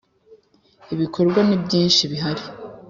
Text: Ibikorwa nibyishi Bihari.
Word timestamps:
Ibikorwa 0.93 1.39
nibyishi 1.47 2.03
Bihari. 2.11 2.43